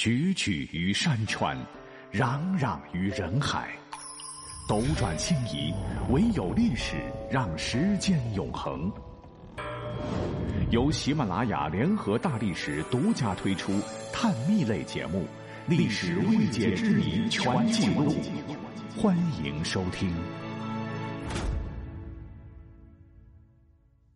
[0.00, 1.54] 踽踽于山川，
[2.10, 3.68] 攘攘于人海。
[4.66, 5.74] 斗转星移，
[6.08, 6.96] 唯有历史
[7.30, 8.90] 让时间永恒。
[10.70, 13.78] 由喜马拉雅联合大历史独家推出
[14.10, 15.26] 探秘类节目
[15.68, 18.10] 《历史未解之谜全记录》，
[18.98, 19.14] 欢
[19.44, 20.10] 迎收听。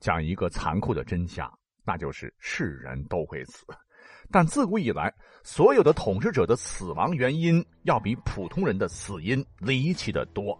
[0.00, 1.46] 讲一个残酷的真相，
[1.84, 3.66] 那就是是人都会死。
[4.30, 10.58] 但自古以来，所有的统治者的死亡原因要比普通人的死因离奇的多。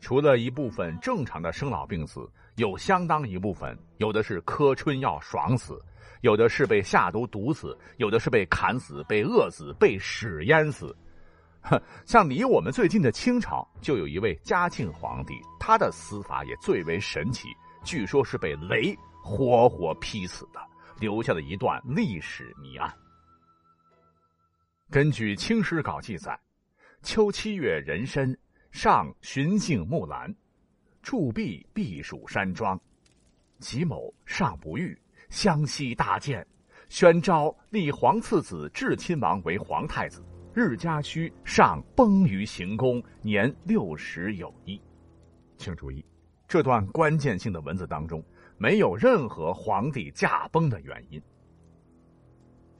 [0.00, 5.80] 除了一部分正常的生老病死，有相当一部分，有的是磕春药爽死，
[6.20, 10.94] 有的是被下毒毒死，有的是被砍死、被饿死、被屎淹死。
[11.62, 17.48] 哼像离我们最近的清朝，就有一位嘉庆皇帝，他的死法也最为神奇。
[17.82, 20.60] 据说是被雷活活劈死的，
[20.98, 22.92] 留下了一段历史谜案。
[24.90, 26.38] 根据《清史稿》记载，
[27.02, 28.36] 秋七月壬申，
[28.70, 30.34] 上巡幸木兰，
[31.02, 32.80] 驻壁避暑山庄。
[33.58, 34.96] 吉某，上不遇，
[35.30, 36.46] 湘西大建，
[36.88, 40.22] 宣昭立皇次子至亲王为皇太子。
[40.52, 44.80] 日加戌，上崩于行宫，年六十有一。
[45.56, 46.04] 请注意。
[46.46, 48.22] 这段关键性的文字当中，
[48.56, 51.20] 没有任何皇帝驾崩的原因。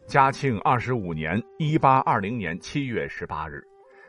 [0.06, 3.66] 嘉庆二十五年（一八二零年）七月十八日，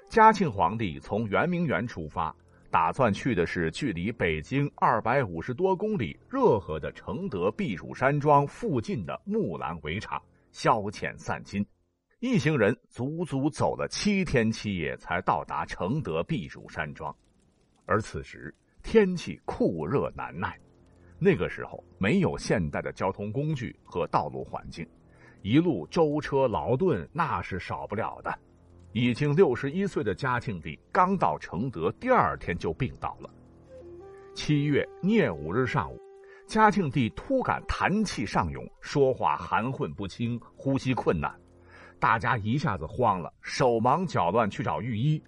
[0.09, 2.35] 嘉庆皇帝从圆明园出发，
[2.69, 10.21] 打算去的是距离北京二百五十多公里热河的承德避暑山庄附近的木兰围场
[10.51, 11.65] 消遣散心。
[12.19, 17.15] 一行人足足走了七天七夜，才到达承德避暑山庄。
[17.85, 20.59] 而此时，天气酷热难耐，
[21.17, 24.87] 那个时候没有现代的交通工具和道路环境，
[25.41, 28.37] 一路舟车劳顿那是少不了的。
[28.91, 33.29] 已经六十一岁的嘉庆帝刚到承德，第二天就病倒了。
[34.33, 35.99] 七月廿五日上午，
[36.47, 41.33] 嘉庆帝突感痰气上涌，说话含混不清，呼吸困难，
[41.99, 45.21] 大家一下子慌了，手忙脚乱去找御医。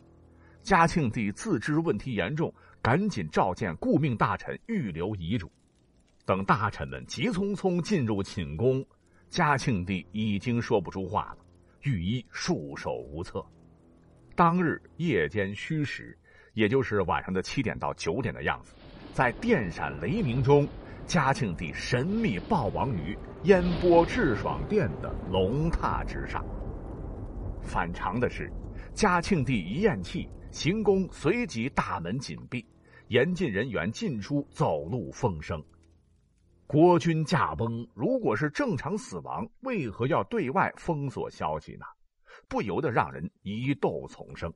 [0.62, 2.54] 嘉庆帝自知问题严重。
[2.80, 5.52] 赶紧召见顾命大臣，预留遗嘱。
[6.28, 8.86] 等大臣们急匆匆进入寝宫，
[9.30, 11.38] 嘉庆帝已经说不出话了，
[11.84, 13.42] 御医束手无策。
[14.36, 16.18] 当日夜间戌时，
[16.54, 18.74] 也就是晚上的七点到九点的样子，
[19.14, 20.68] 在电闪雷鸣中，
[21.06, 26.46] 嘉庆帝神秘暴亡于烟波致爽殿的龙榻之上。
[27.62, 28.52] 反常的是，
[28.94, 32.66] 嘉庆帝一咽气，行宫随即大门紧闭。
[33.08, 35.64] 严禁人员进出，走路风声。
[36.68, 41.86] 国君驾崩，如果是正常死亡，为何要对外封锁消息呢？
[42.50, 44.54] 不由得让人疑窦丛生。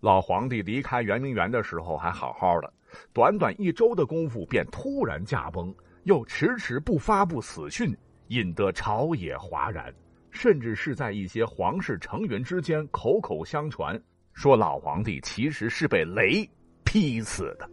[0.00, 2.70] 老皇帝离开圆明园的时候还好好的，
[3.14, 7.96] 短短一周的功夫便突然驾崩，又迟迟不发布死讯，
[8.28, 9.90] 引得朝野哗然，
[10.30, 13.98] 甚至是在一些皇室成员之间口口相传，
[14.34, 16.48] 说老皇帝其实是被雷。
[16.84, 17.68] 劈死的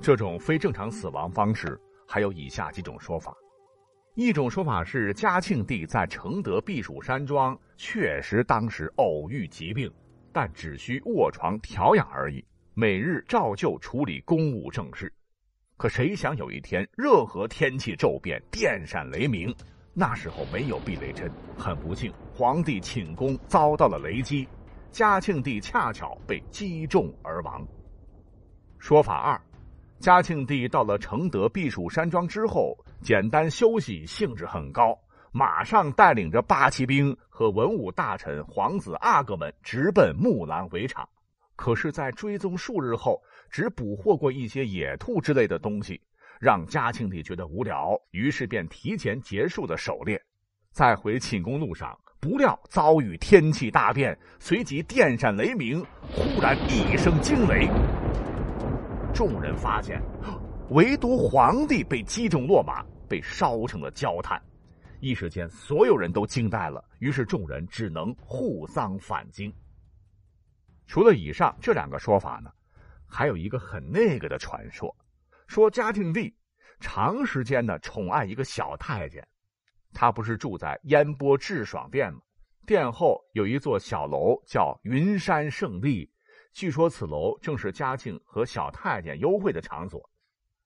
[0.00, 1.80] 这种非正常死亡方式，
[2.12, 3.34] 还有以下几种说法：
[4.16, 9.90] 一种说法是嘉庆帝在承德避暑山庄确实当时偶遇疾病，
[10.30, 15.10] 但只需卧床调养而已，每日照旧处理公务政事。
[15.78, 19.50] 可谁想有一天热河天气骤变，电闪雷鸣，
[19.94, 24.46] 那时候没有避雷针，很不幸，皇帝寝宫遭到了雷击，
[24.90, 27.66] 嘉庆帝恰巧被击中而亡。
[28.78, 29.40] 说法二：
[30.02, 34.98] 嘉庆帝到了承德避暑山庄之后，简单休息，兴致很高，
[35.30, 41.08] 马上带领着八旗兵和文武大臣、皇子阿哥们直奔木兰围场。
[41.54, 46.00] 可是，在追踪数日后，只捕获过一些野兔之类的东西，
[46.40, 50.20] 让嘉庆帝觉得无聊，于是便提前结束了狩猎。
[50.72, 55.80] 在回寝宫路上，不料遭遇天气大变，随即电闪雷鸣，
[56.12, 57.68] 忽然一声惊雷。
[59.14, 60.02] 众人发现，
[60.70, 64.42] 唯独皇帝被击中落马，被烧成了焦炭。
[65.00, 66.82] 一时间，所有人都惊呆了。
[66.98, 69.52] 于是，众人只能护丧返京。
[70.86, 72.50] 除了以上这两个说法呢，
[73.06, 74.94] 还有一个很那个的传说，
[75.46, 76.34] 说嘉庆帝
[76.80, 79.26] 长时间的宠爱一个小太监。
[79.92, 82.20] 他不是住在烟波致爽殿吗？
[82.66, 86.10] 殿后有一座小楼，叫云山胜地。
[86.52, 90.08] 据说此楼正是嘉庆和小太监幽会的场所。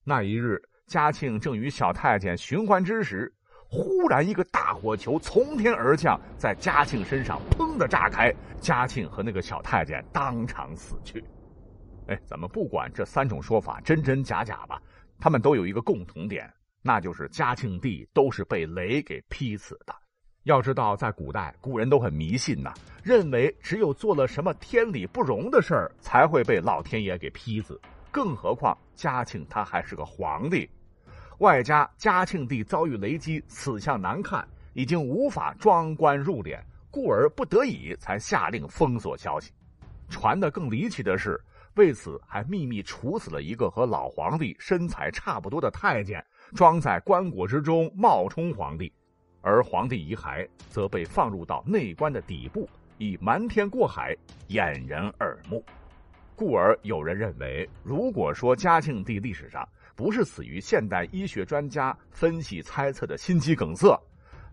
[0.03, 3.33] 那一日，嘉庆正与小太监寻欢之时，
[3.69, 11.25] 忽然一个大火球从天而降，在嘉庆身上砰的炸开，嘉庆和那个小太监当场死去。
[12.09, 14.81] 哎，咱们不管这三种说法真真假假吧，
[15.19, 19.95] 他们都有一个共同点，那就是嘉庆帝都是被雷给劈死的。
[20.47, 22.73] 要知道，在古代，古人都很迷信呐，
[23.03, 27.81] 认为只有做了什么天理不容的事儿，才会被老天爷给劈死。
[28.13, 30.71] 更何况嘉庆他还是个皇帝，
[31.39, 36.61] 外加嘉庆帝遭遇雷击，死相难看，已经无法装棺入殓，
[36.93, 39.51] 故而不得已才下令封锁消息。
[40.09, 41.41] 传的更离奇的是，
[41.75, 48.93] 为此还秘密处死了一个和老皇帝身材差不多的太监，装在棺椁之中冒充皇帝。
[49.47, 54.13] 而皇帝遗骸则被放入到内棺的底部，以瞒天过海，
[54.49, 55.65] 掩人耳目。
[56.35, 63.97] 故而有人认为，如果说嘉庆帝历史上不是死于现代医学专家分析猜测的心肌梗塞，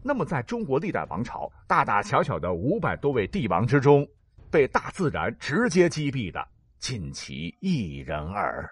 [0.04, 4.08] 那么在中国历代王朝大大小小的五百多位帝王之中，
[4.52, 6.48] 被大自然直接击毙的，
[6.78, 8.70] 仅其一人耳。